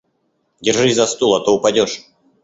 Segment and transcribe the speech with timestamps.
[0.61, 2.01] Держись за стул, а то упадешь.